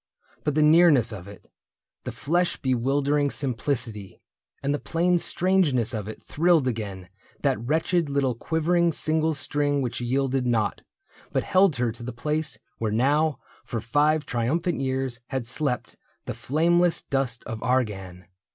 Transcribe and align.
But 0.43 0.55
the 0.55 0.63
nearness 0.63 1.13
of 1.13 1.27
it. 1.27 1.47
The 2.05 2.11
flesh 2.11 2.57
bewildering 2.57 3.29
simplicity, 3.29 4.19
And 4.63 4.73
the 4.73 4.79
plain 4.79 5.19
strangeness 5.19 5.93
of 5.93 6.07
it, 6.07 6.23
thrilled 6.23 6.67
again 6.67 7.07
That 7.43 7.63
wretched 7.63 8.09
little 8.09 8.33
quivering 8.33 8.93
single 8.93 9.35
string 9.35 9.79
Which 9.79 10.01
yielded 10.01 10.47
not, 10.47 10.81
but 11.31 11.43
held 11.43 11.75
her 11.75 11.91
to 11.91 12.01
the 12.01 12.11
place 12.13 12.57
Where 12.79 12.91
now 12.91 13.37
for 13.63 13.79
five 13.79 14.25
triumphant 14.25 14.79
years 14.81 15.19
had 15.27 15.45
slept 15.45 15.97
The 16.25 16.33
flameless 16.33 17.03
dust 17.03 17.43
of 17.43 17.61
Argan. 17.61 18.25